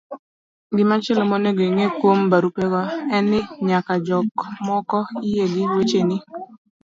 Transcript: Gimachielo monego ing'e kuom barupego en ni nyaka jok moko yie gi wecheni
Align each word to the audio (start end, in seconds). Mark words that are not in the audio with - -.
Gimachielo 0.75 1.21
monego 1.31 1.61
ing'e 1.69 1.87
kuom 1.99 2.19
barupego 2.31 2.81
en 3.15 3.23
ni 3.31 3.39
nyaka 3.67 3.93
jok 4.07 4.31
moko 4.67 4.99
yie 5.29 5.45
gi 5.53 5.63
wecheni 5.73 6.17